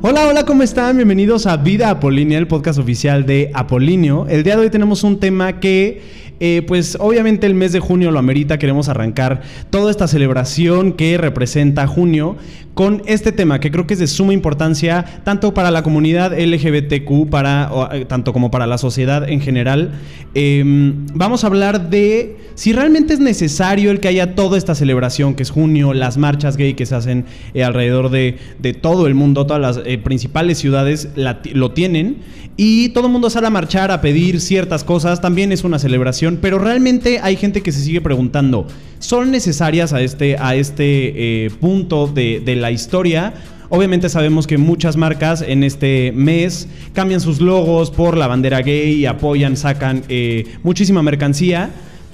[0.00, 0.96] Hola, hola, ¿cómo están?
[0.96, 4.26] Bienvenidos a Vida Apolínea, el podcast oficial de Apolinio.
[4.28, 6.00] El día de hoy tenemos un tema que
[6.40, 11.16] eh, pues obviamente el mes de junio lo amerita, queremos arrancar toda esta celebración que
[11.16, 12.36] representa junio
[12.74, 17.28] con este tema que creo que es de suma importancia tanto para la comunidad LGBTQ,
[17.30, 19.92] para, eh, tanto como para la sociedad en general.
[20.34, 25.34] Em, vamos a hablar de si realmente es necesario el que haya toda esta celebración
[25.34, 27.24] que es junio, las marchas gay que se hacen
[27.54, 28.38] eh, alrededor de,
[28.80, 31.08] todo el mundo, todas las principales ciudades
[31.52, 32.18] lo tienen
[32.56, 36.38] y todo el mundo sale a marchar a pedir ciertas cosas, también es una celebración
[36.40, 38.66] pero realmente hay gente que se sigue preguntando,
[38.98, 43.34] ¿son necesarias a este, a este eh, punto de, la historia?
[43.70, 49.06] Obviamente sabemos que muchas marcas en este mes cambian sus logos por la bandera gay,
[49.06, 51.70] apoyan, sacan eh, muchísima mercancía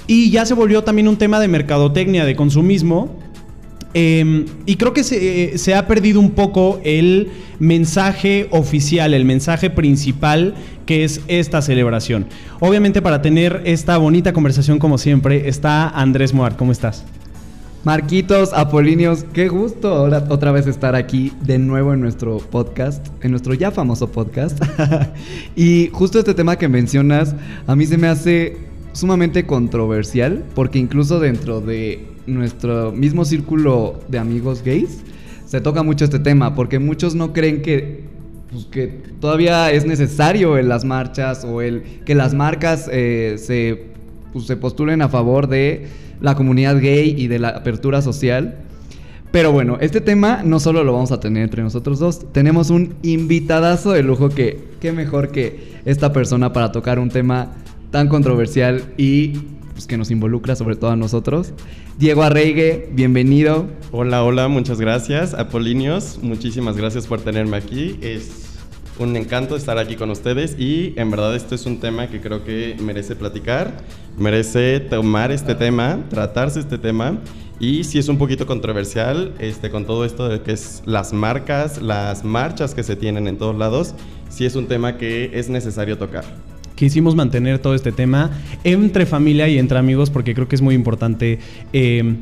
[0.06, 3.18] y ya se volvió también un tema de mercadotecnia, de consumismo
[3.94, 10.54] Em, y creo que se, ha perdido un poco el mensaje oficial, el mensaje principal
[10.84, 12.26] que es esta celebración.
[12.60, 16.56] Obviamente para tener esta bonita conversación como siempre está Andrés Moar.
[16.56, 17.04] ¿Cómo estás?
[17.84, 23.30] Marquitos, Apolinios, qué gusto ahora otra vez estar aquí de nuevo en nuestro podcast, en
[23.30, 24.62] nuestro ya famoso podcast.
[25.56, 27.34] y justo este tema que mencionas,
[27.66, 28.58] a mí se me hace
[28.92, 35.02] sumamente controversial, porque incluso dentro de nuestro mismo círculo de amigos gays
[35.46, 38.04] se toca mucho este tema, porque muchos no creen que,
[38.50, 38.86] pues, que
[39.20, 43.86] todavía es necesario en las marchas o el que las marcas eh, se,
[44.32, 45.86] pues, se postulen a favor de
[46.20, 48.58] la comunidad gay y de la apertura social.
[49.30, 52.94] Pero bueno, este tema no solo lo vamos a tener entre nosotros dos, tenemos un
[53.02, 57.52] invitadazo de lujo que, qué mejor que esta persona para tocar un tema
[57.90, 59.34] tan controversial y
[59.78, 61.52] pues, que nos involucra sobre todo a nosotros.
[61.98, 63.68] Diego Arreigue, bienvenido.
[63.92, 65.34] Hola, hola, muchas gracias.
[65.34, 67.96] Apolinios, muchísimas gracias por tenerme aquí.
[68.02, 68.58] Es
[68.98, 72.42] un encanto estar aquí con ustedes y en verdad esto es un tema que creo
[72.42, 73.84] que merece platicar,
[74.18, 77.16] merece tomar este tema, tratarse este tema
[77.60, 81.80] y si es un poquito controversial este, con todo esto de que es las marcas,
[81.80, 83.94] las marchas que se tienen en todos lados,
[84.28, 86.24] sí es un tema que es necesario tocar
[86.78, 88.30] quisimos mantener todo este tema
[88.62, 91.40] entre familia y entre amigos porque creo que es muy importante.
[91.72, 92.14] Eh,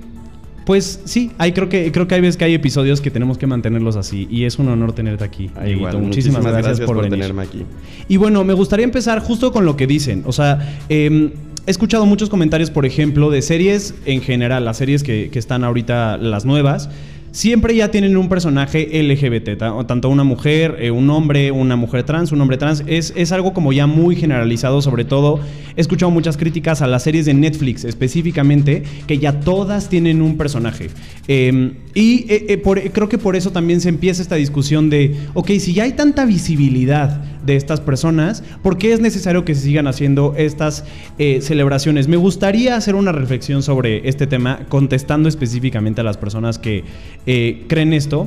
[0.64, 3.46] pues sí, hay, creo, que, creo que hay veces que hay episodios que tenemos que
[3.46, 5.50] mantenerlos así y es un honor tenerte aquí.
[5.64, 7.64] igual, muchísimas, gracias, por, tenerme aquí.
[8.08, 10.24] Y bueno, me gustaría empezar justo con lo que dicen.
[10.26, 11.32] O sea, em,
[11.66, 15.62] he escuchado muchos comentarios, por ejemplo, de series en general, las series que, que están
[15.62, 16.88] ahorita, las nuevas
[17.36, 22.32] siempre ya tienen un personaje LGBT, tanto una mujer, eh, un hombre, una mujer trans,
[22.32, 22.82] un hombre trans.
[22.86, 25.40] Es, es, algo como ya muy generalizado, sobre todo
[25.76, 30.38] he escuchado muchas críticas a las series de Netflix específicamente, que ya todas tienen un
[30.38, 30.88] personaje.
[31.28, 35.50] Em, y eh, eh, creo que por eso también se empieza esta discusión de, ok,
[35.58, 39.86] si ya hay tanta visibilidad de estas personas, ¿por qué es necesario que se sigan
[39.86, 40.84] haciendo estas
[41.16, 42.08] celebraciones?
[42.08, 46.84] Me gustaría hacer una reflexión sobre este tema, contestando específicamente a las personas que
[47.26, 48.26] eh, creen esto.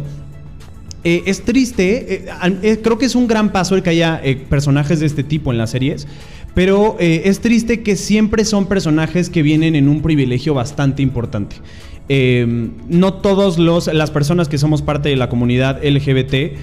[1.03, 2.25] Eh, es triste,
[2.61, 5.57] eh, creo que es un gran paso el que haya personajes de este tipo en
[5.57, 6.07] las series,
[6.53, 11.55] pero es triste que siempre son personajes que vienen en un privilegio bastante importante.
[12.09, 16.57] no todos los las personas que somos parte de la comunidad LGBT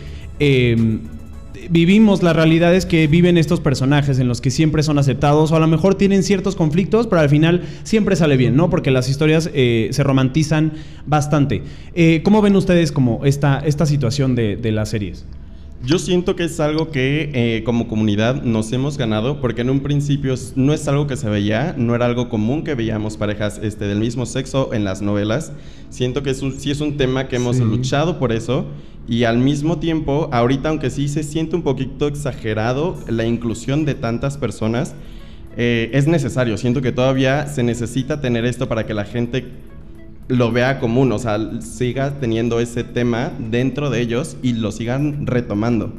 [1.71, 5.61] vivimos las realidades que viven estos personajes en los que siempre son aceptados o a
[5.61, 8.71] lo mejor tienen ciertos conflictos, pero al final siempre sale bien, ¿no?
[8.71, 10.72] Porque las historias eh, se romantizan
[11.06, 11.62] bastante.
[11.94, 15.25] Eh, ¿Cómo ven ustedes como esta, esta situación de, de las series?
[15.84, 19.81] Yo siento que es algo que eh, como comunidad nos hemos ganado porque en un
[19.81, 23.84] principio no es algo que se veía, no era algo común que veíamos parejas este,
[23.84, 25.53] del mismo sexo en las novelas.
[25.91, 28.67] Siento que es sí es un tema que hemos luchado por eso
[29.09, 33.94] y al mismo tiempo, ahorita aunque sí se siente un poquito exagerado la inclusión de
[33.94, 34.94] tantas personas,
[35.56, 36.56] eh, es necesario.
[36.59, 39.47] Siento que todavía se necesita tener esto para que la gente
[40.28, 45.25] lo vea común, o sea, siga teniendo ese tema dentro de ellos y lo sigan
[45.26, 45.93] retomando.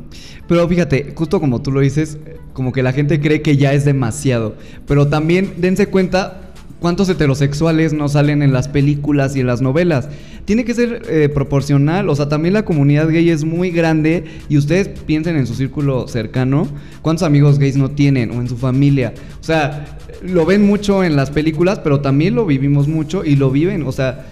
[0.47, 2.17] Pero fíjate, justo como tú lo dices,
[2.51, 4.55] como que la gente cree que ya es demasiado,
[4.85, 6.46] pero también dense cuenta
[6.79, 10.09] cuántos heterosexuales no salen en las películas y en las novelas.
[10.45, 14.57] Tiene que ser eh, proporcional, o sea, también la comunidad gay es muy grande y
[14.57, 16.67] ustedes piensen en su círculo cercano,
[17.01, 19.13] cuántos amigos gays no tienen o en su familia.
[19.41, 23.51] O sea, lo ven mucho en las películas, pero también lo vivimos mucho y lo
[23.51, 23.83] viven.
[23.83, 24.25] O sea,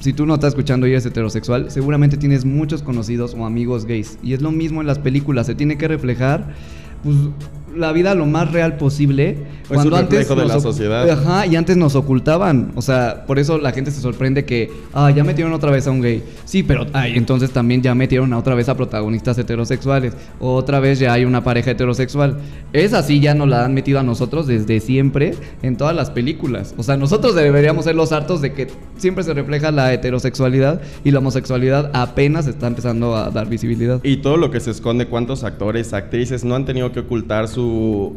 [0.00, 4.18] si tú no estás escuchando y eres heterosexual, seguramente tienes muchos conocidos o amigos gays.
[4.22, 6.54] Y es lo mismo en las películas, se tiene que reflejar
[7.02, 7.16] pues,
[7.76, 9.36] la vida lo más real posible.
[9.70, 11.08] Es un reflejo de la sociedad.
[11.10, 12.72] Ajá, y antes nos ocultaban.
[12.76, 15.90] O sea, por eso la gente se sorprende que, ah, ya metieron otra vez a
[15.90, 16.22] un gay.
[16.44, 20.14] Sí, pero, ay, entonces también ya metieron a otra vez a protagonistas heterosexuales.
[20.40, 22.38] Otra vez ya hay una pareja heterosexual.
[22.72, 26.74] Es así, ya nos la han metido a nosotros desde siempre en todas las películas.
[26.76, 31.10] O sea, nosotros deberíamos ser los hartos de que siempre se refleja la heterosexualidad y
[31.10, 34.00] la homosexualidad apenas está empezando a dar visibilidad.
[34.02, 37.48] Y todo lo que se esconde, cuántos actores, actrices no han tenido que ocultar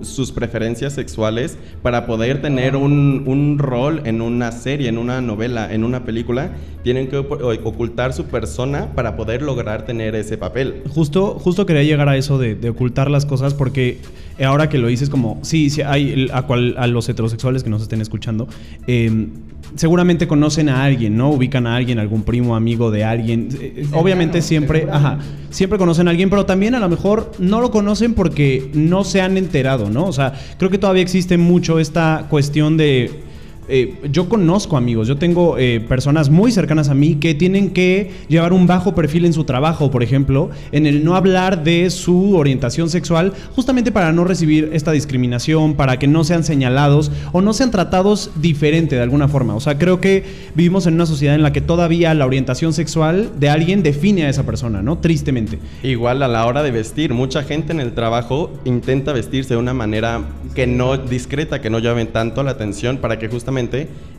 [0.01, 5.73] sus preferencias sexuales para poder tener un, un, rol en una serie, en una novela,
[5.73, 6.51] en una película.
[6.83, 10.83] Tienen que ocultar su persona para poder lograr tener ese papel.
[10.89, 13.99] Justo, justo quería llegar a eso de, de ocultar las cosas porque
[14.45, 17.81] ahora que lo dices como, sí, sí hay a, cual, a los heterosexuales que nos
[17.81, 18.47] estén escuchando,
[18.87, 19.27] eh,
[19.75, 21.29] seguramente conocen a alguien, ¿no?
[21.31, 23.49] Ubican a alguien, algún primo, amigo de alguien.
[23.59, 25.19] Eh, obviamente siempre, ajá,
[25.49, 29.21] siempre conocen a alguien, pero también a lo mejor no lo conocen porque no se
[29.21, 30.05] han enterado, ¿no?
[30.05, 33.28] O sea, creo que todavía existe mucho esta cuestión de
[33.69, 38.11] eh, yo conozco amigos, yo tengo eh, personas muy cercanas a mí que tienen que
[38.27, 42.35] llevar un bajo perfil en su trabajo, por ejemplo, en el no hablar de su
[42.35, 47.53] orientación sexual, justamente para no recibir esta discriminación, para que no sean señalados o no
[47.53, 49.55] sean tratados diferente de alguna forma.
[49.55, 50.23] O sea, creo que
[50.55, 54.29] vivimos en una sociedad en la que todavía la orientación sexual de alguien define a
[54.29, 54.97] esa persona, ¿no?
[54.97, 55.59] Tristemente.
[55.83, 59.73] Igual a la hora de vestir, mucha gente en el trabajo intenta vestirse de una
[59.73, 60.23] manera
[60.55, 63.58] que no discreta, que no llamen tanto la atención para que justamente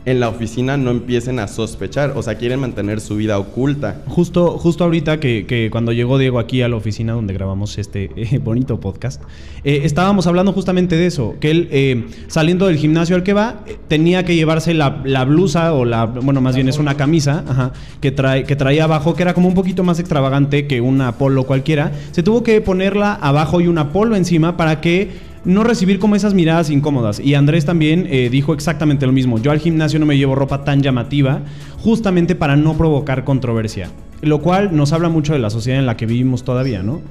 [0.05, 4.01] en la oficina no empiecen a sospechar, o sea, quieren mantener su vida oculta.
[4.07, 8.39] Justo, justo ahorita que, cuando llegó Diego aquí a la oficina donde grabamos este eh,
[8.43, 9.21] bonito podcast,
[9.63, 13.63] eh, estábamos hablando justamente de eso, que él eh, saliendo del gimnasio al que va,
[13.87, 14.89] tenía que llevarse la,
[15.25, 17.71] blusa o la, bueno, más bien es una camisa
[18.01, 21.45] que, trae, que traía abajo, que era como un poquito más extravagante que una polo
[21.45, 21.91] cualquiera.
[22.11, 26.33] Se tuvo que ponerla abajo y una polo encima para que no recibir como esas
[26.33, 27.19] miradas incómodas.
[27.19, 29.39] Y Andrés también eh, dijo exactamente lo mismo.
[29.39, 31.41] Yo al gimnasio no me llevo ropa tan llamativa
[31.79, 33.89] justamente para no provocar controversia.
[34.21, 37.01] Lo cual nos habla mucho de la sociedad en la que vivimos todavía, ¿no?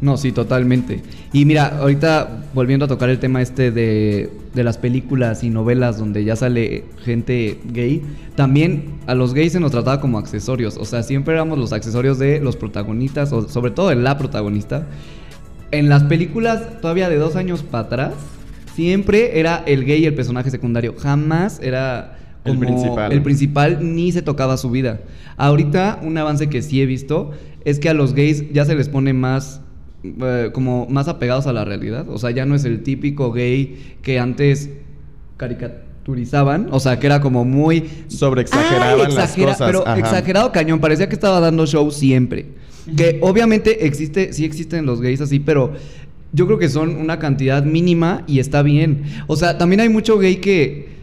[0.00, 1.02] No, sí, totalmente.
[1.32, 5.98] Y mira, ahorita volviendo a tocar el tema este de, de, las películas y novelas
[5.98, 8.02] donde ya sale gente gay,
[8.34, 10.76] también a los gays se nos trataba como accesorios.
[10.76, 14.86] O sea, siempre éramos los accesorios de los protagonistas, o sobre todo de la protagonista
[15.74, 18.14] en las películas todavía de dos años para atrás,
[18.74, 20.94] siempre era el gay el personaje secundario.
[20.98, 23.12] Jamás era el principal.
[23.12, 25.00] El principal ni se tocaba su vida.
[25.36, 27.32] Ahorita un avance que sí he visto
[27.64, 29.60] es que a los gays ya se les pone más
[30.02, 32.08] eh, como más apegados a la realidad.
[32.08, 34.70] O sea, ya no es el típico gay que antes
[35.38, 36.68] caricaturizaban.
[36.70, 37.88] O sea, que era como muy...
[38.08, 39.58] Sobreexageraban las cosas.
[39.58, 40.80] Pero exagerado cañón.
[40.80, 42.46] Parecía que estaba dando show siempre.
[42.96, 45.72] Que obviamente existe, sí existen los gays así, pero
[46.32, 49.04] yo creo que son una cantidad mínima y está bien.
[49.26, 50.94] O sea, también hay mucho gay que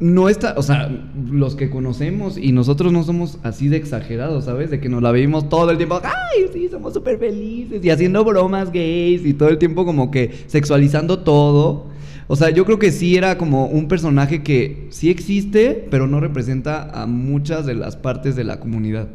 [0.00, 0.90] no está, o sea,
[1.30, 4.70] los que conocemos y nosotros no somos así de exagerados, ¿sabes?
[4.70, 8.24] De que nos la vivimos todo el tiempo, ay, sí, somos súper felices y haciendo
[8.24, 11.88] bromas gays y todo el tiempo como que sexualizando todo.
[12.28, 16.20] O sea, yo creo que sí era como un personaje que sí existe, pero no
[16.20, 19.08] representa a muchas de las partes de la comunidad.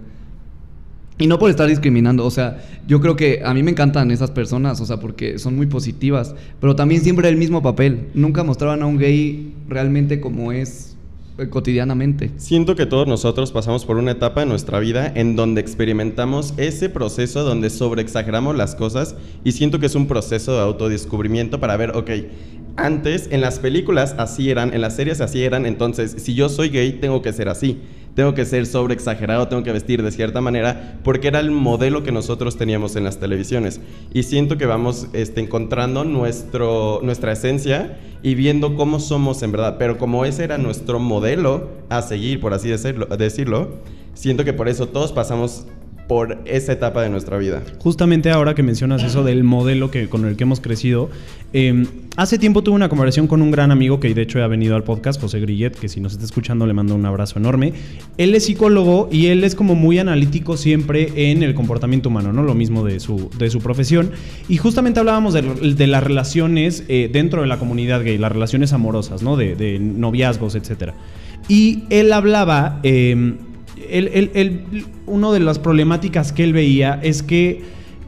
[1.18, 4.32] Y no por estar discriminando, o sea, yo creo que a mí me encantan esas
[4.32, 8.08] personas, o sea, porque son muy positivas, pero también siempre el mismo papel.
[8.14, 10.98] Nunca mostraban a un gay realmente como es
[11.38, 12.32] eh, cotidianamente.
[12.36, 16.90] Siento que todos nosotros pasamos por una etapa en nuestra vida en donde experimentamos ese
[16.90, 21.92] proceso donde sobreexageramos las cosas y siento que es un proceso de autodescubrimiento para ver,
[21.92, 22.10] ok,
[22.78, 26.70] antes en las películas así eran, en las series así eran, entonces si yo soy
[26.70, 27.80] gay tengo que ser así
[28.16, 32.02] tengo que ser sobre exagerado, tengo que vestir de cierta manera, porque era el modelo
[32.02, 33.82] que nosotros teníamos en las televisiones.
[34.14, 39.76] Y siento que vamos este, encontrando nuestra esencia y viendo cómo somos en verdad.
[39.78, 43.70] Pero como ese era nuestro modelo a seguir, por así decirlo, decirlo
[44.16, 45.68] siento que por eso todos pasamos
[46.08, 47.64] por esa etapa de nuestra vida.
[47.80, 51.10] Justamente ahora que mencionas eso del modelo que, con el que hemos crecido,
[51.52, 54.76] em, hace tiempo tuve una conversación con un gran amigo que de hecho ha venido
[54.76, 57.74] al podcast, José Grillet, que si nos está escuchando le mando un abrazo enorme.
[58.18, 62.44] Él es psicólogo y él es como muy analítico siempre en el comportamiento humano, ¿no?
[62.44, 64.12] Lo mismo de su, de su profesión.
[64.48, 69.24] Y justamente hablábamos de, las relaciones eh, dentro de la comunidad gay, las relaciones amorosas,
[69.24, 69.38] ¿no?
[69.38, 70.92] De, de noviazgos, etc.
[71.48, 72.80] Y él hablaba...
[73.78, 74.62] Em,
[75.06, 77.64] uno de las problemáticas que él veía es que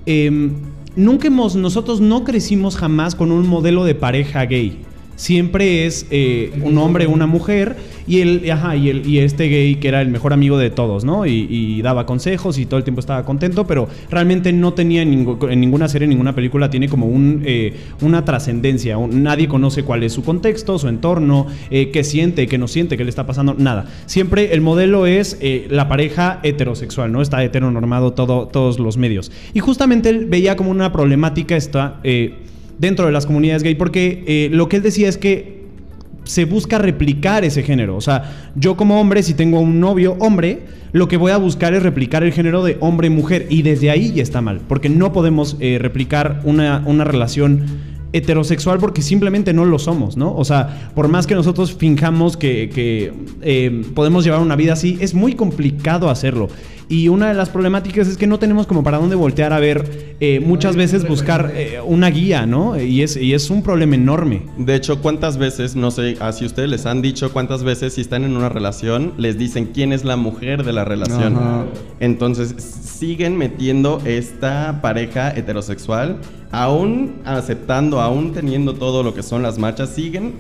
[0.05, 0.51] em,
[0.95, 4.79] nunca hemos, nosotros no crecimos jamás con un modelo de pareja gay.
[5.17, 7.75] Siempre es eh, un hombre, una mujer,
[8.07, 11.03] y el, ajá, y, el, y este gay que era el mejor amigo de todos,
[11.03, 11.25] ¿no?
[11.25, 15.09] Y, daba consejos y todo el tiempo estaba contento, pero realmente no tenía en
[15.59, 18.97] ninguna serie, en ninguna película, tiene como un, eh, una trascendencia.
[19.09, 23.03] nadie conoce cuál es su contexto, su entorno, eh, qué siente, qué no siente, qué
[23.03, 23.85] le está pasando, nada.
[24.05, 27.21] Siempre el modelo es la pareja heterosexual, ¿no?
[27.21, 29.31] Está heteronormado todo, todos los medios.
[29.53, 31.99] Y justamente él veía como una problemática esta
[32.77, 35.57] dentro de las comunidades gay, porque eh, lo que él decía es que
[36.23, 37.95] se busca replicar ese género.
[37.95, 41.73] O sea, yo como hombre, si tengo un novio hombre, lo que voy a buscar
[41.73, 43.47] es replicar el género de hombre-mujer.
[43.49, 47.65] Y desde ahí ya está mal, porque no podemos eh, replicar una, una relación
[48.13, 50.35] heterosexual porque simplemente no lo somos, ¿no?
[50.35, 55.13] O sea, por más que nosotros finjamos que, eh, podemos llevar una vida así, es
[55.13, 56.47] muy complicado hacerlo.
[56.89, 60.15] Y una de las problemáticas es que no tenemos como para dónde voltear a ver,
[60.21, 62.79] eh, muchas veces buscar eh, una guía, ¿no?
[62.79, 64.43] Y es, y es un problema enorme.
[64.57, 68.23] De hecho, ¿cuántas veces, no sé, así ustedes les han dicho, cuántas veces si están
[68.23, 71.37] en una relación, les dicen quién es la mujer de la relación?
[71.99, 79.59] Entonces, siguen metiendo esta pareja heterosexual, aún aceptando, aún teniendo todo lo que son las
[79.59, 80.35] marchas, siguen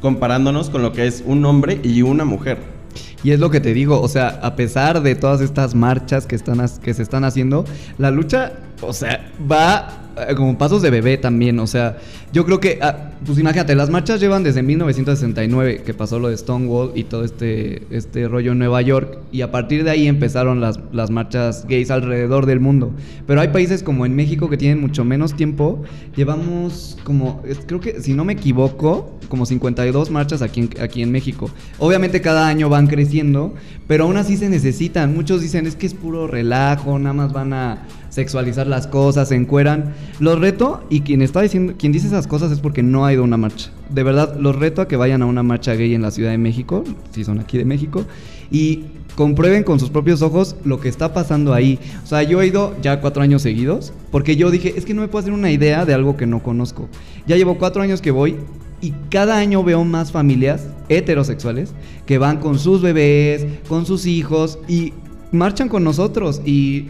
[0.00, 2.77] comparándonos con lo que es un hombre y una mujer.
[3.22, 6.36] Y es lo que te digo, o sea, a pesar de todas estas marchas que,
[6.36, 7.64] están, que se están haciendo,
[7.98, 11.98] la lucha, o sea, va como pasos de bebé también, o sea,
[12.32, 16.36] yo creo que, ah, pues imagínate, las marchas llevan desde 1969, que pasó lo de
[16.36, 20.60] Stonewall y todo este, este rollo en Nueva York, y a partir de ahí empezaron
[20.60, 22.92] las, las marchas gays alrededor del mundo.
[23.26, 25.82] Pero hay países como en México que tienen mucho menos tiempo,
[26.16, 31.50] llevamos como, creo que si no me equivoco, como 52 marchas aquí aquí en México.
[31.78, 33.54] Obviamente cada año van creciendo,
[33.86, 35.14] pero aún así se necesitan.
[35.14, 39.34] Muchos dicen, es que es puro relajo, nada más van a sexualizar las cosas, se
[39.34, 39.94] encueran.
[40.20, 43.22] Los reto, y quien está diciendo, quien dice esas cosas es porque no ha ido
[43.22, 43.70] a una marcha.
[43.90, 46.38] De verdad, los reto a que vayan a una marcha gay en la Ciudad de
[46.38, 48.04] México, si son aquí de México,
[48.50, 48.84] y
[49.14, 51.78] comprueben con sus propios ojos lo que está pasando ahí.
[52.04, 55.00] O sea, yo he ido ya cuatro años seguidos, porque yo dije, es que no
[55.00, 56.88] me puedo hacer una idea de algo que no conozco.
[57.26, 58.36] Ya llevo cuatro años que voy
[58.80, 61.72] y cada año veo más familias heterosexuales
[62.06, 64.92] que van con sus bebés, con sus hijos y
[65.32, 66.86] marchan con nosotros y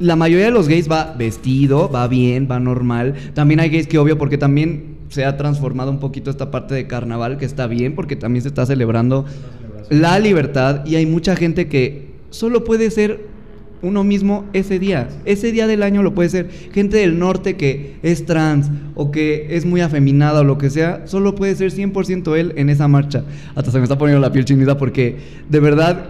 [0.00, 3.14] la mayoría de los gays va vestido, va bien, va normal.
[3.34, 6.86] También hay gays que obvio porque también se ha transformado un poquito esta parte de
[6.86, 9.26] carnaval que está bien porque también se está celebrando
[9.90, 13.28] la libertad y hay mucha gente que solo puede ser
[13.82, 15.08] uno mismo ese día.
[15.26, 16.50] Ese día del año lo puede ser.
[16.72, 21.06] Gente del norte que es trans o que es muy afeminada o lo que sea,
[21.06, 23.24] solo puede ser 100% él en esa marcha.
[23.54, 25.16] Hasta se me está poniendo la piel chinita porque
[25.48, 26.06] de verdad,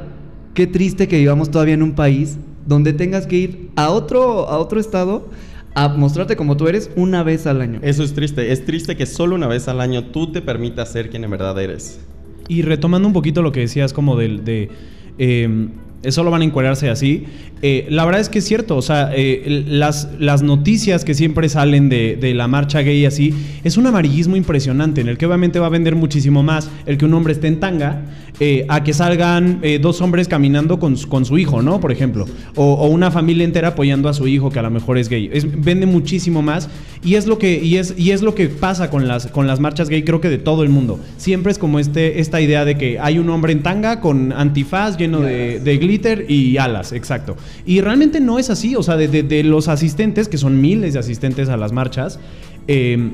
[0.54, 2.38] qué triste que vivamos todavía en un país
[2.70, 5.28] donde tengas que ir a otro, a otro estado
[5.74, 7.80] a mostrarte como tú eres una vez al año.
[7.82, 8.52] Eso es triste.
[8.52, 11.60] Es triste que solo una vez al año tú te permitas ser quien en verdad
[11.60, 11.98] eres.
[12.46, 14.70] Y retomando un poquito lo que decías como del, de...
[15.18, 15.70] Em,
[16.08, 17.24] solo van a encuadrarse así.
[17.62, 21.48] Eh, la verdad es que es cierto, o sea, eh, las, las noticias que siempre
[21.50, 25.58] salen de, de, la marcha gay así, es un amarillismo impresionante, en el que obviamente
[25.58, 28.06] va a vender muchísimo más el que un hombre esté en tanga
[28.40, 31.80] eh, a que salgan dos hombres caminando con, con, su hijo, ¿no?
[31.80, 32.24] Por ejemplo.
[32.54, 35.28] O, una familia entera apoyando a su hijo que a lo mejor es gay.
[35.58, 36.70] vende muchísimo más.
[37.04, 39.60] Y es lo que, y es, y es lo que pasa con las, con las
[39.60, 40.98] marchas gay, creo que de todo el mundo.
[41.18, 44.96] Siempre es como este, esta idea de que hay un hombre en tanga con antifaz
[44.96, 47.36] lleno de, glitter y alas, exacto.
[47.66, 48.76] Y realmente no es así.
[48.76, 52.20] O sea, de, los asistentes, que son miles de asistentes a las marchas,
[52.68, 53.10] eh,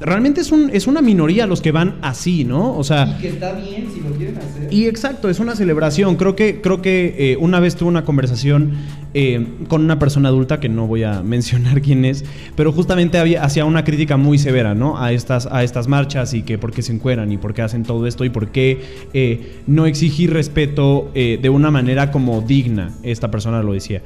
[0.00, 2.76] realmente es, un, es una minoría los que van así, ¿no?
[2.76, 3.16] O sea...
[3.18, 4.72] Y que está bien si lo quieren hacer.
[4.72, 6.16] Y exacto, es una celebración.
[6.16, 8.72] Creo que, creo que eh, una vez tuve una conversación
[9.14, 12.24] eh, con una persona adulta, que no voy a mencionar quién es,
[12.54, 14.98] pero justamente había, hacía una crítica muy severa, ¿no?
[14.98, 17.82] A estas, a estas marchas y que por qué se encueran y por qué hacen
[17.82, 18.80] todo esto y por qué
[19.12, 22.92] eh, no exigir respeto de una manera como digna.
[23.02, 24.02] Esta persona lo decía.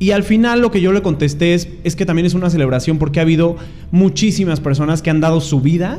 [0.00, 2.98] Y al final lo que yo le contesté es, es que también es una celebración
[2.98, 3.56] porque ha habido
[3.92, 5.98] muchísimas personas que han dado su vida,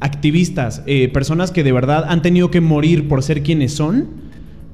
[0.00, 4.08] activistas, eh, personas que de verdad han tenido que morir por ser quienes son.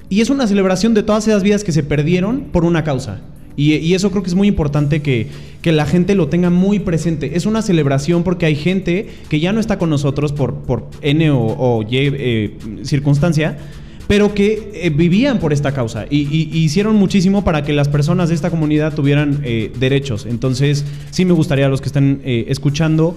[0.09, 3.21] Y es una celebración de todas esas vidas que se perdieron por una causa.
[3.56, 5.28] Y, eso creo que es muy importante que,
[5.62, 7.37] la gente lo tenga muy presente.
[7.37, 11.30] Es una celebración porque hay gente que ya no está con nosotros por, por N
[11.30, 13.59] o, Y eh, circunstancia,
[14.07, 18.35] pero que eh, vivían por esta causa y, hicieron muchísimo para que las personas de
[18.35, 20.27] esta comunidad tuvieran eh, derechos.
[20.27, 23.17] Entonces, sí me gustaría a los que están eh, escuchando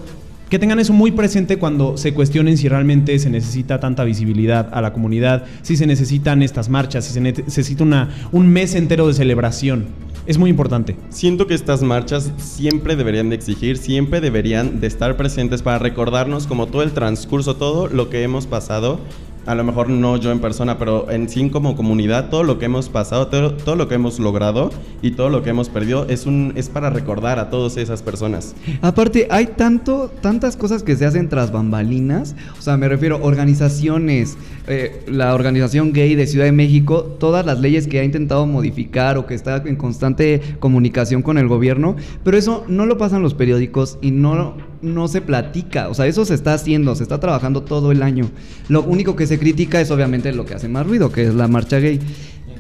[0.50, 4.82] que tengan eso muy presente cuando se cuestionen si realmente se necesita tanta visibilidad a
[4.82, 9.14] la comunidad, si se necesitan estas marchas, si se necesita una, un mes entero de
[9.14, 9.88] celebración.
[10.26, 10.96] es muy importante.
[11.10, 16.48] Siento que estas marchas siempre deberían de exigir, siempre deberían de estar presentes para recordarnos
[16.48, 19.02] como todo el transcurso, todo lo que hemos pasado
[19.48, 22.66] a lo mejor no yo en persona, pero en sí como comunidad, todo lo que
[22.66, 26.26] hemos pasado, todo, todo, lo que hemos logrado y todo lo que hemos perdido es,
[26.26, 28.56] un, es para recordar a todas esas personas.
[28.82, 34.38] Aparte, hay tanto, tantas cosas que se hacen tras bambalinas, o sea, me refiero organizaciones,
[34.68, 39.18] eh, la organización gay de Ciudad de México, todas las leyes que ha intentado modificar
[39.18, 43.34] o que está en constante comunicación con el gobierno, pero eso no lo pasan los
[43.34, 47.64] periódicos y no, no se platica, o sea, eso se está haciendo, se está trabajando
[47.64, 48.30] todo el año.
[48.70, 51.48] Lo único que se critica es obviamente lo que hace más ruido, que es la
[51.48, 52.00] marcha gay.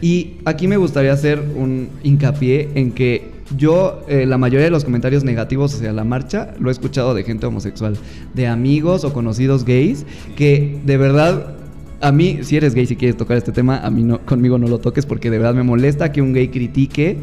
[0.02, 4.84] Y aquí me gustaría hacer un hincapié en que yo, eh, la mayoría de los
[4.84, 7.98] comentarios negativos hacia la marcha, lo he escuchado de gente homosexual,
[8.34, 10.06] de amigos o conocidos gays,
[10.36, 11.56] que de verdad
[12.00, 14.68] a mí, si eres gay, si quieres tocar este tema, a mí no, conmigo no
[14.68, 17.18] lo toques porque de verdad me molesta que un gay critique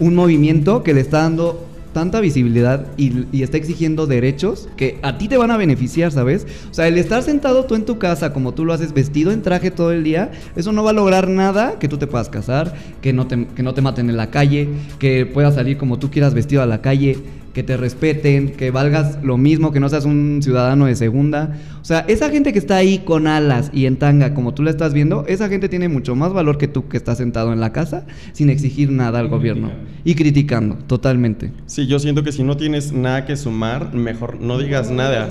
[0.00, 1.66] un movimiento que le está dando
[1.98, 6.46] tanta visibilidad y, está exigiendo derechos que a ti te van a beneficiar, ¿sabes?
[6.70, 9.42] O sea, el estar sentado tú en tu casa como tú lo haces vestido en
[9.42, 12.72] traje todo el día, eso no va a lograr nada que tú te puedas casar,
[13.00, 14.68] que no te, que no te maten en la calle,
[15.00, 17.18] que puedas salir como tú quieras vestido a la calle
[17.52, 21.56] que te respeten, que valgas lo mismo, que no seas un ciudadano de segunda.
[21.80, 24.70] O sea, esa gente que está ahí con alas y en tanga, como tú la
[24.70, 27.72] estás viendo, esa gente tiene mucho más valor que tú que estás sentado en la
[27.72, 29.70] casa sin exigir nada al gobierno
[30.04, 31.52] y criticando totalmente.
[31.66, 35.28] Sí, yo siento que si no tienes nada que sumar, mejor no digas nada.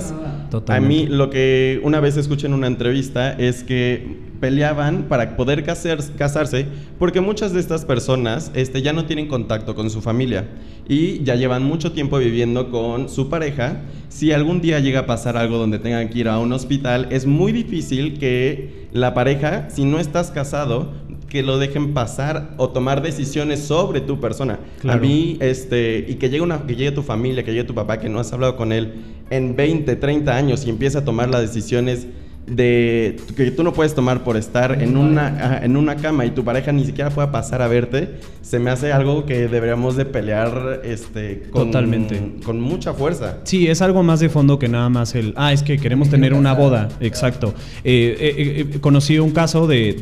[0.50, 0.72] Totalmente.
[0.72, 5.64] A mí lo que una vez escuché en una entrevista es que peleaban para poder
[5.64, 6.66] casarse
[6.98, 10.48] porque muchas de estas personas este, ya no tienen contacto con su familia
[10.88, 13.82] y ya llevan mucho tiempo viviendo con su pareja.
[14.08, 17.26] Si algún día llega a pasar algo donde tengan que ir a un hospital, es
[17.26, 20.92] muy difícil que la pareja, si no estás casado,
[21.28, 24.60] que lo dejen pasar o tomar decisiones sobre tu persona.
[24.88, 27.98] A mí, este, y que llegue, una, que llegue tu familia, que llegue tu papá,
[27.98, 28.94] que no has hablado con él
[29.30, 32.06] en 20, 30 años y empieza a tomar las decisiones
[32.48, 36.44] de que tú no puedes tomar por estar en una, en una cama y tu
[36.44, 40.80] pareja ni siquiera pueda pasar a verte, se me hace algo que deberíamos de pelear
[40.84, 42.36] este, con, Totalmente.
[42.44, 43.38] con mucha fuerza.
[43.44, 46.34] Sí, es algo más de fondo que nada más el, ah, es que queremos tener
[46.34, 47.54] una boda, exacto.
[47.84, 49.92] Eh, eh, eh, conocí un caso de,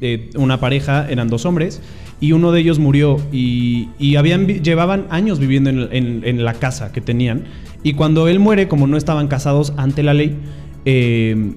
[0.00, 1.80] de, una pareja, eran dos hombres,
[2.18, 6.54] y uno de ellos murió y, y habían, llevaban años viviendo en, en, en la
[6.54, 7.44] casa que tenían,
[7.82, 10.36] y cuando él muere, como no estaban casados ante la ley,
[10.88, 11.52] eh,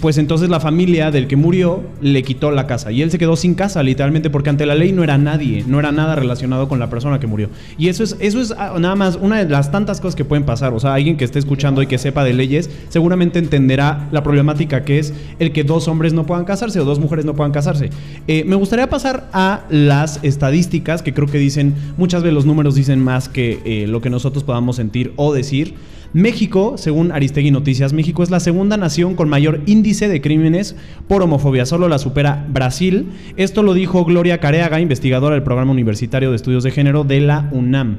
[0.00, 3.36] pues entonces la familia del que murió le quitó la casa y él se quedó
[3.36, 6.78] sin casa literalmente porque ante la ley no era nadie, no era nada relacionado con
[6.78, 7.50] la persona que murió.
[7.76, 10.44] Y eso es eso es ah, nada más una de las tantas cosas que pueden
[10.44, 14.22] pasar, o sea, alguien que esté escuchando y que sepa de leyes seguramente entenderá la
[14.22, 17.52] problemática que es el que dos hombres no puedan casarse o dos mujeres no puedan
[17.52, 17.90] casarse.
[18.28, 22.74] Eh, me gustaría pasar a las estadísticas que creo que dicen muchas veces los números
[22.74, 25.74] dicen más que eh, lo que nosotros podamos sentir o decir.
[26.14, 30.76] México, según Aristegui Noticias, México es la segunda nación con mayor índice de crímenes
[31.08, 33.08] por homofobia, solo la supera Brasil.
[33.38, 37.48] Esto lo dijo Gloria Careaga, investigadora del Programa Universitario de Estudios de Género de la
[37.52, 37.98] UNAM.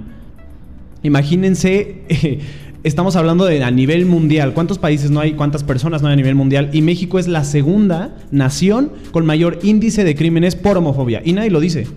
[1.02, 2.04] Imagínense,
[2.84, 6.18] estamos hablando de a nivel mundial, cuántos países no hay, cuántas personas no hay a
[6.18, 11.24] nivel mundial, y México es la segunda nación con mayor índice de crímenes por homofobia,
[11.26, 11.88] y nadie lo dice.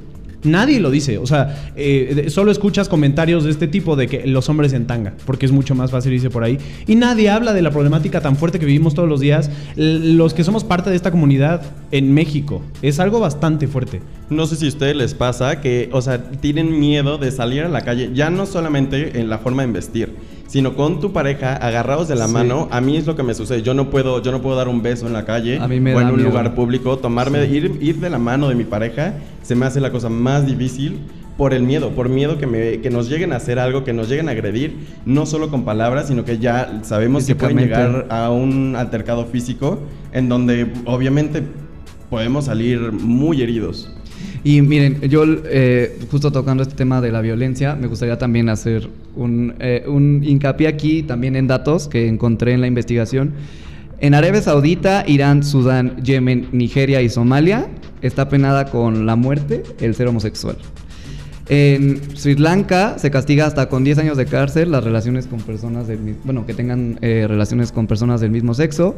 [0.46, 1.18] Nadie lo dice.
[1.18, 5.14] O sea, eh, solo escuchas comentarios de este tipo de que los hombres en tanga,
[5.26, 6.58] porque es mucho más fácil irse por ahí.
[6.86, 10.44] Y nadie habla de la problemática tan fuerte que vivimos todos los días, los que
[10.44, 12.62] somos parte de esta comunidad en México.
[12.82, 14.00] Es algo bastante fuerte.
[14.30, 17.68] No sé si a ustedes les pasa que, o sea, tienen miedo de salir a
[17.68, 20.14] la calle, ya no solamente en la forma de vestir
[20.46, 22.68] sino con tu pareja agarrados de la mano.
[22.70, 23.62] A mí es lo que me sucede.
[23.62, 26.22] Yo no puedo, yo no puedo dar un beso en la calle o en un
[26.22, 29.90] lugar público, tomarme, ir, ir de la mano de mi pareja, se me hace la
[29.90, 31.00] cosa más difícil
[31.36, 34.08] por el miedo, por miedo que, me, que nos lleguen a hacer algo, que nos
[34.08, 38.30] lleguen a agredir, no solo con palabras, sino que ya sabemos que pueden llegar a
[38.30, 39.78] un altercado físico
[40.12, 41.42] en donde obviamente
[42.10, 43.90] podemos salir muy heridos.
[44.44, 48.88] Y miren, yo eh, justo tocando este tema de la violencia, me gustaría también hacer
[49.14, 53.32] un, eh, un hincapié aquí también en datos que encontré en la investigación.
[53.98, 57.66] En Arabia Saudita, Irán, Sudán, Yemen, Nigeria y Somalia
[58.02, 60.56] está penada con la muerte el ser homosexual.
[61.48, 65.86] En Sri Lanka se castiga hasta con 10 años de cárcel las relaciones con personas
[65.86, 68.96] del bueno, que tengan eh, relaciones con personas del mismo sexo.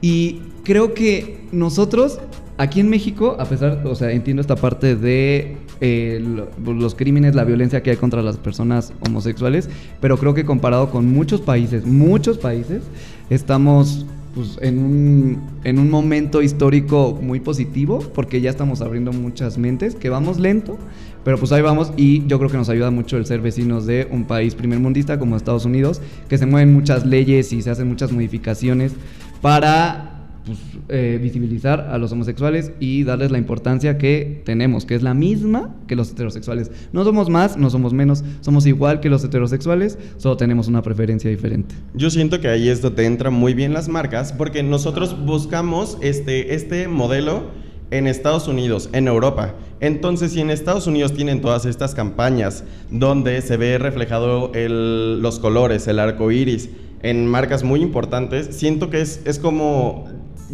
[0.00, 2.20] Y creo que nosotros
[2.58, 6.20] Aquí en México, a pesar, o sea, entiendo esta parte de eh,
[6.66, 11.06] los crímenes, la violencia que hay contra las personas homosexuales, pero creo que comparado con
[11.06, 12.82] muchos países, muchos países,
[13.30, 19.56] estamos pues, en, un, en un momento histórico muy positivo, porque ya estamos abriendo muchas
[19.56, 20.78] mentes, que vamos lento,
[21.22, 24.08] pero pues ahí vamos y yo creo que nos ayuda mucho el ser vecinos de
[24.10, 28.10] un país primermundista como Estados Unidos, que se mueven muchas leyes y se hacen muchas
[28.10, 28.94] modificaciones
[29.40, 35.02] para pues, eh, visibilizar a los homosexuales y darles la importancia que tenemos, que es
[35.02, 36.70] la misma que los heterosexuales.
[36.92, 41.28] No somos más, no somos menos, somos igual que los heterosexuales, solo tenemos una preferencia
[41.28, 41.74] diferente.
[41.92, 46.54] Yo siento que ahí es donde entran muy bien las marcas, porque nosotros buscamos este,
[46.54, 47.42] este modelo
[47.90, 49.54] en Estados Unidos, en Europa.
[49.80, 55.38] Entonces, si en Estados Unidos tienen todas estas campañas donde se ve reflejado el, los
[55.38, 56.70] colores, el arco iris,
[57.02, 60.06] en marcas muy importantes, siento que es, es como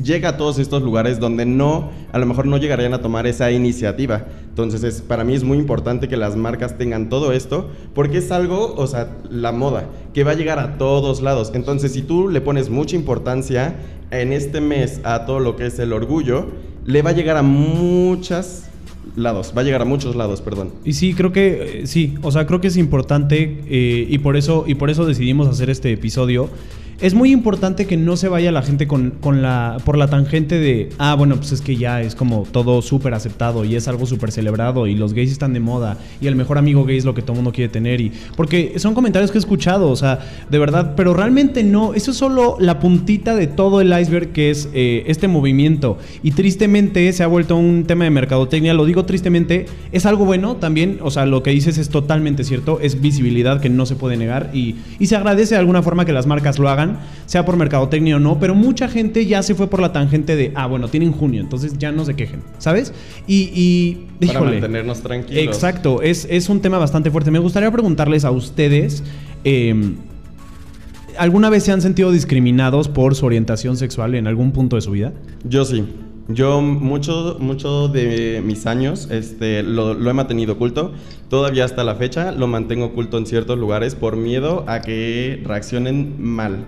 [0.02, 3.50] llega a todos estos lugares donde no, a lo mejor no llegarían a tomar esa
[3.50, 4.26] iniciativa.
[4.48, 8.30] Entonces, es, para mí es muy importante que las marcas tengan todo esto, porque es
[8.30, 11.52] algo, o sea, la moda, que va a llegar a todos lados.
[11.54, 13.76] Entonces, si tú le pones mucha importancia
[14.10, 16.46] en este mes a todo lo que es el orgullo,
[16.84, 18.70] le va a llegar a muchas
[19.16, 20.70] lados, va a llegar a muchos lados, perdón.
[20.84, 24.36] Y sí, creo que eh, sí, o sea, creo que es importante eh, y por
[24.36, 26.48] eso y por eso decidimos hacer este episodio
[27.00, 30.90] es muy importante que no se vaya la gente con, la, por la tangente de,
[30.98, 34.30] ah, bueno, pues es que ya es como todo súper aceptado y es algo súper
[34.30, 37.22] celebrado y los gays están de moda y el mejor amigo gay es lo que
[37.22, 38.00] todo mundo quiere tener.
[38.00, 42.12] Y, porque son comentarios que he escuchado, o sea, de verdad, pero realmente no, eso
[42.12, 45.98] es solo la puntita de todo el iceberg que es eh, este movimiento.
[46.22, 50.56] Y tristemente se ha vuelto un tema de mercadotecnia, lo digo tristemente, es algo bueno
[50.56, 54.16] también, o sea, lo que dices es totalmente cierto, es visibilidad que no se puede
[54.16, 56.93] negar y, y se agradece de alguna forma que las marcas lo hagan
[57.26, 60.52] sea por mercadotecnia o no, pero mucha gente ya se fue por la tangente de,
[60.54, 62.92] ah, bueno, tienen junio, entonces ya no se quejen, ¿sabes?
[63.26, 63.50] Y,
[64.20, 65.42] y Para mantenernos tranquilos.
[65.42, 67.30] Exacto, es, es, un tema bastante fuerte.
[67.30, 69.02] Me gustaría preguntarles a ustedes,
[69.44, 69.96] em,
[71.18, 74.92] ¿alguna vez se han sentido discriminados por su orientación sexual en algún punto de su
[74.92, 75.12] vida?
[75.44, 75.84] Yo sí.
[76.28, 80.92] Yo mucho, mucho de mis años este, lo, lo, he mantenido oculto.
[81.28, 86.14] Todavía hasta la fecha lo mantengo oculto en ciertos lugares por miedo a que reaccionen
[86.18, 86.64] mal.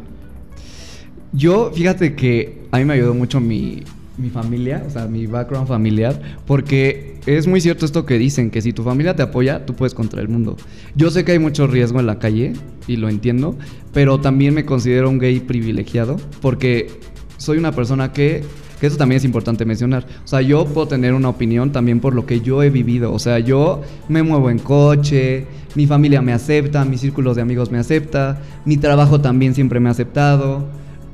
[1.33, 3.83] Yo, fíjate que a mí me ayudó mucho mi,
[4.17, 8.63] mi familia, o sea, mi background familiar, porque es muy cierto esto que dicen, que
[8.63, 10.57] si tu familia te apoya, tú puedes contra el mundo.
[10.95, 12.55] Yo sé que hay mucho riesgo en la calle,
[12.87, 13.57] y lo entiendo,
[13.93, 16.89] pero también me considero un gay privilegiado, porque
[17.37, 18.45] soy una persona que
[18.81, 20.07] que eso también es importante mencionar.
[20.25, 23.13] O sea, yo puedo tener una opinión también por lo que yo he vivido.
[23.13, 27.71] O sea, yo me muevo en coche, mi familia me acepta, mis círculos de amigos
[27.71, 30.67] me acepta, mi trabajo también siempre me ha aceptado.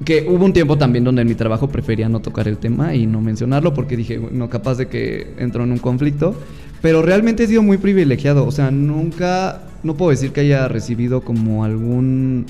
[0.04, 3.06] Que hubo un tiempo también donde en mi trabajo prefería no tocar el tema y
[3.06, 6.34] no mencionarlo porque dije, no, capaz de que entro en un conflicto.
[6.80, 8.46] Pero realmente he sido muy privilegiado.
[8.46, 12.46] O sea, nunca, no puedo decir que haya recibido como algún,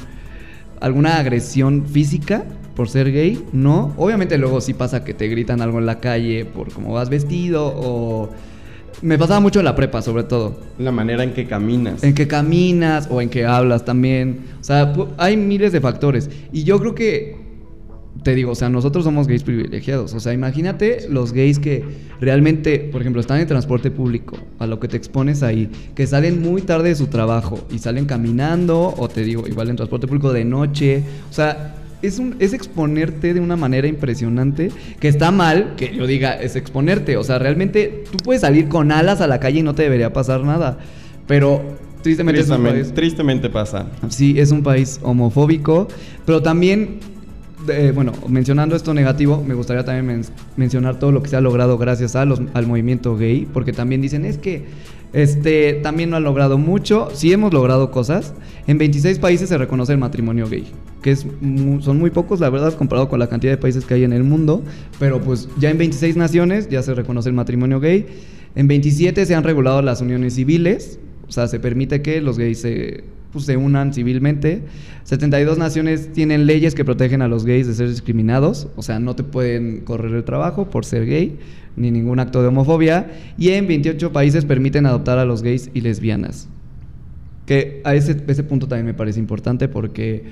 [0.81, 3.93] alguna agresión física por ser gay, no.
[3.97, 7.73] Obviamente luego sí pasa que te gritan algo en la calle por cómo vas vestido
[7.77, 8.31] o...
[9.01, 10.61] Me pasaba mucho en la prepa, sobre todo.
[10.79, 12.05] La manera en que caminas.
[12.05, 14.45] En que caminas o en que hablas también.
[14.61, 16.31] O sea, hay miles de factores.
[16.53, 17.37] Y yo creo que,
[18.23, 20.15] te digo, o sea, nosotros somos gays privilegiados.
[20.15, 21.85] O sea, imagínate los gays que
[22.21, 26.43] realmente, por ejemplo, están en transporte público, a lo que te expones ahí, que salen
[26.43, 30.33] muy tarde de su trabajo y salen caminando, o te digo, igual en transporte público
[30.33, 31.03] de noche.
[31.31, 36.07] O sea, es, un, es exponerte de una manera impresionante, que está mal que yo
[36.07, 37.17] diga, es exponerte.
[37.17, 40.13] O sea, realmente tú puedes salir con alas a la calle y no te debería
[40.13, 40.79] pasar nada.
[41.27, 41.63] Pero
[42.03, 43.87] tristemente, tristemente, es un país, tristemente pasa.
[44.09, 45.89] Sí, es un país homofóbico,
[46.27, 46.99] pero también
[47.69, 50.25] eh, bueno, mencionando esto negativo, me gustaría también
[50.57, 54.39] mencionar todo lo que se ha logrado gracias al movimiento gay, porque también dicen, es
[54.39, 54.65] que
[55.13, 58.33] este, también no ha logrado mucho, sí hemos logrado cosas.
[58.67, 60.67] En 26 países se reconoce el matrimonio gay,
[61.03, 61.27] que es
[61.81, 64.25] son muy pocos, la verdad, comparado con la cantidad de países que hay en el
[64.25, 64.63] mundo,
[64.99, 68.07] pero pues ya en 26 naciones ya se reconoce el matrimonio gay.
[68.55, 70.99] En 27 se han regulado las uniones civiles,
[71.29, 74.63] o sea, se permite que los gays se pues, se unan civilmente.
[75.05, 79.17] 72 naciones tienen leyes que protegen a los gays de ser discriminados, o sea, no
[79.17, 81.39] te pueden correr el trabajo por ser gay,
[81.77, 83.11] ni ningún acto de homofobia.
[83.39, 86.49] Y en 28 países permiten adoptar a los gays y lesbianas.
[87.47, 90.25] Que a ese, ese punto también me parece importante porque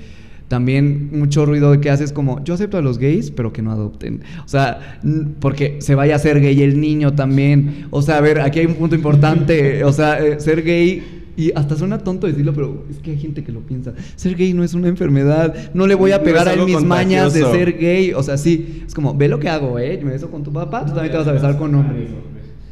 [0.51, 3.71] también mucho ruido de que haces como, yo acepto a los gays, pero que no
[3.71, 4.21] adopten.
[4.43, 4.99] O sea,
[5.39, 7.87] porque se vaya a ser gay el niño también.
[7.89, 9.85] O sea, a ver, aquí hay un punto importante.
[9.85, 13.43] O sea, eh, ser gay y hasta suena tonto decirlo, pero es que hay gente
[13.43, 13.93] que lo piensa.
[14.15, 15.71] Ser gay no es una enfermedad.
[15.73, 18.13] No le voy a pegar a él mis mañas de ser gay.
[18.13, 18.83] O sea, sí.
[18.85, 19.99] Es como, ve lo que hago, ¿eh?
[20.03, 22.09] Me beso con tu papá, tú también te vas a besar con hombres.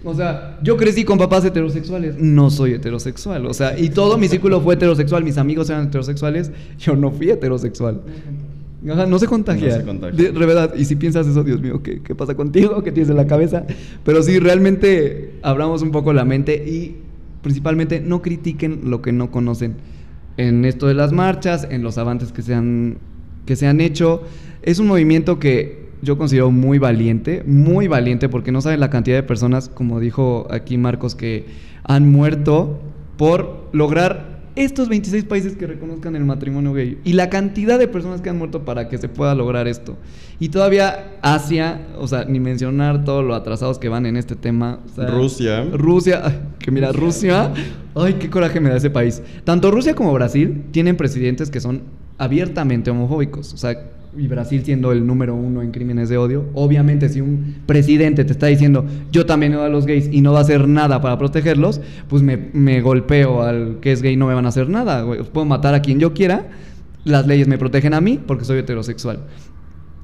[0.03, 2.17] O sea, yo crecí con papás heterosexuales.
[2.17, 3.45] No soy heterosexual.
[3.45, 5.23] O sea, y todo mi círculo fue heterosexual.
[5.23, 6.51] Mis amigos eran heterosexuales.
[6.77, 8.01] Yo no fui heterosexual.
[8.89, 9.69] Ajá, no se contagia.
[9.69, 10.15] No se contagia.
[10.15, 12.81] De, de verdad, y si piensas eso, Dios mío, ¿qué, qué pasa contigo?
[12.81, 13.65] ¿Qué tienes en la cabeza?
[14.05, 16.95] Pero sí, realmente abramos un poco la mente y
[17.41, 19.75] principalmente no critiquen lo que no conocen.
[20.37, 22.97] En esto de las marchas, en los avances que se han,
[23.45, 24.23] que se han hecho,
[24.61, 29.17] es un movimiento que yo considero muy valiente, muy valiente, porque no saben la cantidad
[29.17, 31.45] de personas, como dijo aquí Marcos, que
[31.83, 32.79] han muerto
[33.17, 38.19] por lograr estos 26 países que reconozcan el matrimonio gay y la cantidad de personas
[38.19, 39.95] que han muerto para que se pueda lograr esto.
[40.37, 44.79] Y todavía Asia, o sea, ni mencionar todos los atrasados que van en este tema.
[44.85, 45.63] o sea, Rusia.
[45.71, 47.53] Rusia, ay, que mira, Rusia,
[47.95, 49.21] ay, qué coraje me da ese país.
[49.45, 51.83] Tanto Rusia como Brasil tienen presidentes que son
[52.17, 53.53] abiertamente homofóbicos.
[53.53, 53.79] O sea,
[54.17, 56.45] y Brasil siendo el número uno en crímenes de odio.
[56.53, 60.33] Obviamente, si un presidente te está diciendo yo también odio a los gays y no
[60.33, 64.27] va a hacer nada para protegerlos, pues me, me golpeo al que es gay, no
[64.27, 65.05] me van a hacer nada.
[65.31, 66.47] Puedo matar a quien yo quiera.
[67.03, 69.19] Las leyes me protegen a mí porque soy heterosexual.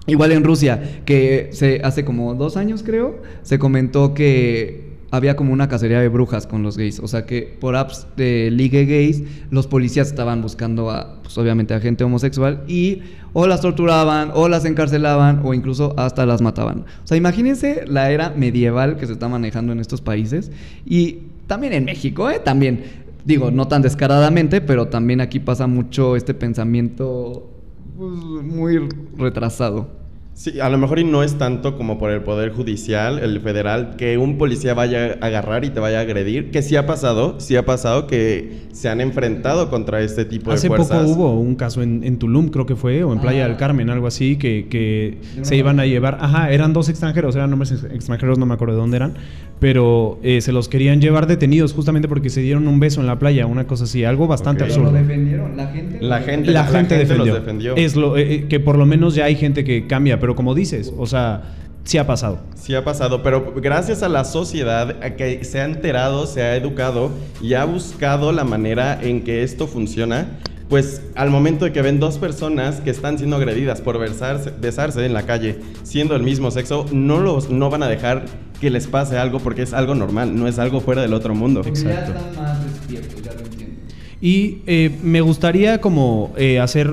[0.08, 4.85] Igual en Rusia, que se, hace como dos años creo, se comentó que
[5.15, 6.99] había como una cacería de brujas con los gays.
[6.99, 11.73] O sea que por apps de ligue gays, los policías estaban buscando a, pues obviamente
[11.73, 13.01] a gente homosexual y
[13.34, 16.86] o las torturaban, o las encarcelaban, o incluso hasta las mataban.
[17.04, 20.51] O sea, imagínense la era medieval que se está manejando en estos países
[20.86, 22.39] y también en México, ¿eh?
[22.43, 23.06] También.
[23.25, 27.49] Digo, no tan descaradamente, pero también aquí pasa mucho este pensamiento
[27.97, 30.05] pues, muy retrasado.
[30.38, 33.95] Sí, a lo mejor y no es tanto como por el poder judicial, el federal,
[33.98, 37.39] que un policía vaya a agarrar y te vaya a agredir, que sí ha pasado,
[37.39, 41.10] sí ha pasado que se han enfrentado contra este tipo Hace de poco fuerzas.
[41.10, 43.48] hubo un caso en, en Tulum, creo que fue, o en Playa Ah.
[43.48, 46.17] del Carmen, algo así, que, que se iban a llevar.
[46.19, 49.13] Ajá, eran dos extranjeros, eran nombres ex- extranjeros, no me acuerdo de dónde eran,
[49.62, 53.17] pero eh, se los querían llevar detenidos justamente porque se dieron un beso en la
[53.19, 54.69] playa, una cosa así, algo bastante Ok.
[54.69, 55.08] Pero lo absurdo.
[55.08, 55.98] defendieron, la gente.
[56.02, 57.34] La gente- La, la gente, gente los defendió.
[57.36, 57.76] defendió.
[57.78, 60.56] Es lo eh, eh, que por lo menos ya hay gente que cambia, pero como
[60.56, 61.44] dices, o sea,
[61.84, 62.40] sí ha pasado.
[62.56, 66.56] Sí ha pasado, pero gracias a la sociedad a que se ha enterado, se ha
[66.56, 67.12] educado
[67.44, 70.26] y ha buscado la manera en que esto funciona,
[70.68, 75.06] pues al momento de que ven dos personas que están siendo agredidas por besarse, besarse
[75.06, 78.26] en la calle, siendo el mismo sexo, no los no van a dejar
[78.60, 81.62] que les pase algo porque es algo normal, no es algo fuera del otro mundo.
[81.62, 82.14] Ya Exacto.
[82.14, 83.76] están más despiertos, ya lo entiendo.
[84.22, 86.92] Y eh, me gustaría como eh, hacer,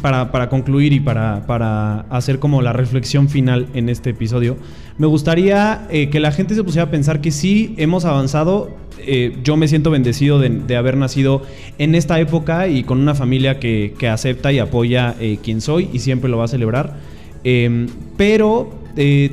[0.00, 4.56] para, para concluir y para, para hacer como la reflexión final en este episodio,
[4.98, 8.76] me gustaría eh, que la gente se pusiera a pensar que sí hemos avanzado.
[8.98, 11.42] eh, yo me siento bendecido de, de haber nacido
[11.78, 15.88] en esta época y con una familia que, que acepta y apoya eh, quien soy
[15.92, 16.98] y siempre lo va a celebrar.
[17.42, 17.86] Em,
[18.18, 18.78] pero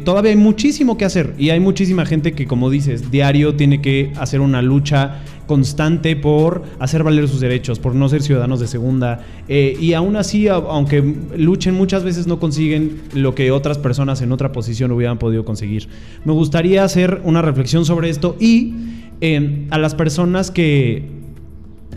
[0.06, 4.14] todavía hay muchísimo que hacer y hay muchísima gente que, como dices, diario tiene que
[4.16, 9.26] hacer una lucha constante por hacer valer sus derechos, por no ser ciudadanos de segunda.
[9.48, 11.02] eh, y aún así, aunque
[11.36, 15.88] luchen, muchas veces no consiguen lo que otras personas en otra posición hubieran podido conseguir.
[16.26, 18.74] Me gustaría hacer una reflexión sobre esto y
[19.22, 21.10] eh, a las personas que,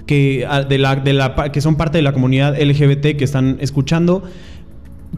[0.07, 4.23] que, de la, que son parte de la comunidad LGBT que están escuchando,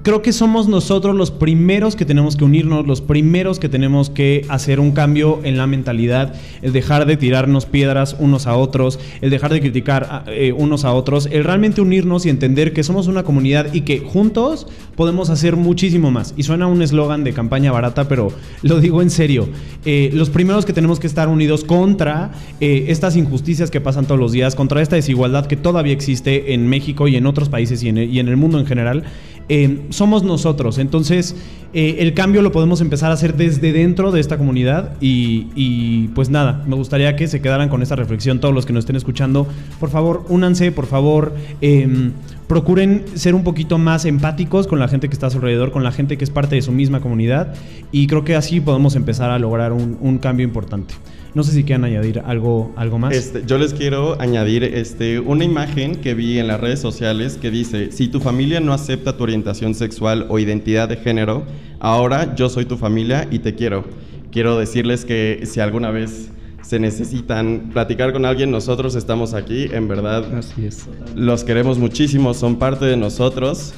[0.03, 4.45] creo que somos nosotros los primeros que tenemos que unirnos, los primeros que tenemos que
[4.49, 9.31] hacer un cambio en la mentalidad, el dejar de tirarnos piedras unos a otros, el
[9.31, 13.07] dejar de criticar a- eh, unos a otros, el realmente unirnos y entender que somos
[13.07, 16.35] una comunidad y que juntos podemos hacer muchísimo más.
[16.37, 19.49] Y suena un eslogan de campaña barata, pero lo digo en serio.
[19.85, 24.19] Eh, los primeros que tenemos que estar unidos contra eh, estas injusticias que pasan todos
[24.21, 27.89] los días, contra esta desigualdad que todavía existe en México y en otros países y
[27.89, 29.05] en el mundo en general,
[29.49, 30.79] eh, somos nosotros.
[30.79, 31.37] Entonces,
[31.75, 36.29] eh, el cambio lo podemos empezar a hacer desde dentro de esta comunidad y, pues
[36.29, 39.47] nada, me gustaría que se quedaran con esta reflexión todos los que nos estén escuchando.
[39.81, 42.13] Por favor, únanse, por favor, em,
[42.47, 45.83] procuren ser un poquito más empáticos con la gente que está a su alrededor, con
[45.83, 47.55] la gente que es parte de su misma comunidad
[47.91, 50.95] y creo que así podemos empezar a lograr un cambio importante.
[51.35, 53.14] No sé si quieran añadir algo, algo más.
[53.14, 57.51] Este, yo les quiero añadir este, una imagen que vi en las redes sociales que
[57.51, 61.45] dice, si tu familia no acepta tu orientación sexual o identidad de género,
[61.81, 63.85] ahora yo soy tu familia y te quiero.
[64.31, 66.31] Quiero decirles que si alguna vez
[66.62, 70.35] se necesitan platicar con alguien, nosotros estamos aquí, en verdad.
[70.35, 70.87] Así es.
[71.14, 73.73] Los queremos muchísimo, son parte de nosotros.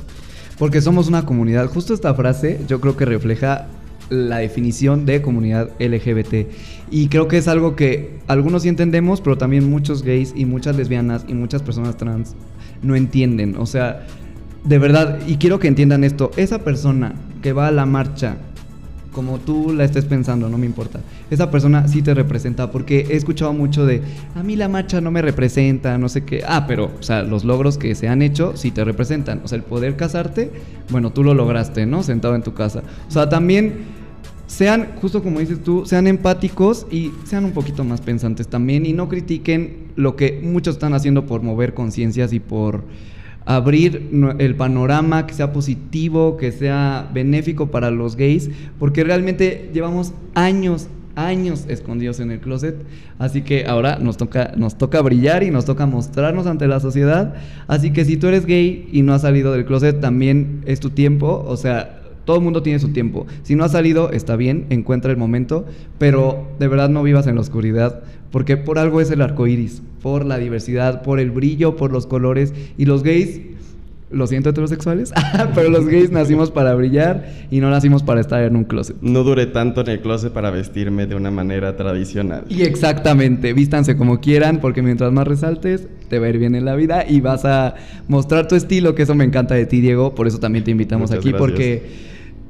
[0.59, 1.67] Porque somos una comunidad.
[1.67, 3.67] Justo esta frase yo creo que refleja
[4.11, 6.49] la definición de comunidad LGBT.
[6.91, 10.77] Y creo que es algo que algunos sí entendemos, pero también muchos gays y muchas
[10.77, 12.35] lesbianas y muchas personas trans
[12.83, 13.57] no entienden.
[13.57, 14.07] O sea,
[14.65, 18.37] de verdad, y quiero que entiendan esto, esa persona que va a la marcha
[19.15, 21.01] como tú la estés pensando, no me importa.
[21.31, 24.03] Esa persona sí te representa, porque he escuchado mucho de,
[24.35, 26.43] a mí la marcha no me representa, no sé qué.
[26.47, 29.41] Ah, pero, o sea, los logros que se han hecho sí te representan.
[29.45, 30.51] O sea, el poder casarte,
[30.91, 32.03] bueno, tú lo lograste, ¿no?
[32.03, 32.83] Sentado en tu casa.
[33.09, 33.85] O sea, también
[34.47, 38.93] sean, justo como dices tú, sean empáticos y sean un poquito más pensantes también y
[38.93, 42.83] no critiquen lo que muchos están haciendo por mover conciencias y por
[43.47, 50.15] abrir el panorama, que sea positivo, que sea benéfico para los gays, porque realmente llevamos
[50.35, 52.77] años, años escondidos en el closet,
[53.19, 57.35] así que ahora nos toca, nos toca brillar y nos toca mostrarnos ante la sociedad,
[57.67, 60.91] así que si tú eres gay y no has salido del closet, también es tu
[60.91, 63.27] tiempo, o sea, todo el mundo tiene su tiempo.
[63.43, 65.67] Si no has salido, está bien, encuentra el momento,
[65.99, 69.83] pero de verdad no vivas en la oscuridad, porque por algo es el arco iris,
[70.05, 72.53] por la diversidad, por el brillo, por los colores.
[72.77, 73.41] Y los gays,
[74.11, 75.15] lo siento heterosexuales,
[75.55, 78.97] pero los gays nacimos para brillar y no nacimos para estar en un closet.
[79.01, 82.45] No duré tanto en el closet para vestirme de una manera tradicional.
[82.51, 86.67] Y exactamente, vístanse como quieran, porque mientras más resaltes, te va a ir bien en
[86.67, 87.75] la vida y vas a
[88.07, 90.15] mostrar tu estilo, que eso me encanta de ti, Diego.
[90.15, 91.83] Por eso también te invitamos aquí, porque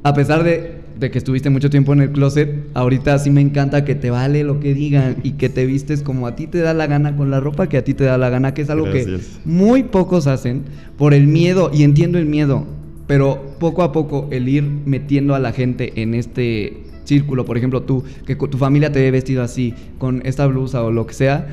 [0.02, 3.94] a pesar de, que estuviste mucho tiempo en el closet, ahorita sí me encanta que
[3.94, 6.86] te vale lo que digan y que te vistes como a ti te da la
[6.86, 9.18] gana con la ropa que a ti te da la gana, que es algo que
[9.44, 10.62] muy pocos hacen
[10.96, 12.66] por el miedo, y entiendo el miedo,
[13.06, 17.82] pero poco a poco el ir metiendo a la gente en este círculo, por ejemplo
[17.82, 21.48] tú, que tu familia te ve vestido así, con esta blusa o lo que sea,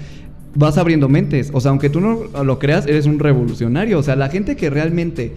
[0.56, 1.50] vas abriendo mentes.
[1.54, 4.00] O sea, aunque tú no lo creas, eres un revolucionario.
[4.00, 5.34] O sea, la gente que realmente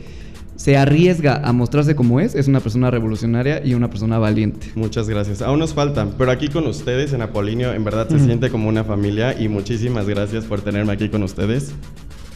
[0.57, 4.71] se arriesga a mostrarse como es, es una persona revolucionaria y una persona valiente.
[4.75, 5.43] Muchas gracias.
[5.43, 8.85] Aún nos faltan, pero aquí con ustedes en Apolinio en verdad se siente como una
[8.85, 11.73] familia y muchísimas gracias por tenerme aquí con ustedes.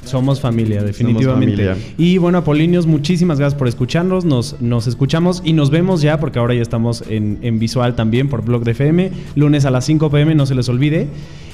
[0.05, 1.75] Somos familia, definitivamente.
[1.99, 4.25] Y bueno, Apolinios, muchísimas gracias por escucharnos.
[4.25, 8.29] Nos, nos escuchamos y nos vemos ya, porque ahora ya estamos en, en visual también
[8.29, 11.09] por Blog de FM, lunes a las 5 pm, no se les olvide.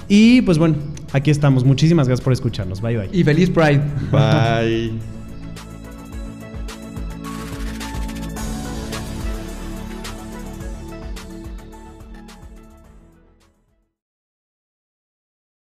[0.09, 0.77] Y pues bueno,
[1.13, 1.65] aquí estamos.
[1.65, 2.81] Muchísimas gracias por escucharnos.
[2.81, 3.09] Bye bye.
[3.13, 3.83] Y feliz Pride.
[4.13, 4.93] Bye.